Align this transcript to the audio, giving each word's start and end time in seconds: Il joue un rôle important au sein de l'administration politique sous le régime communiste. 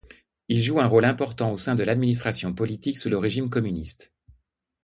Il 0.47 0.63
joue 0.63 0.79
un 0.79 0.87
rôle 0.87 1.05
important 1.05 1.51
au 1.51 1.57
sein 1.57 1.75
de 1.75 1.83
l'administration 1.83 2.55
politique 2.55 2.97
sous 2.97 3.07
le 3.11 3.19
régime 3.19 3.51
communiste. 3.51 4.15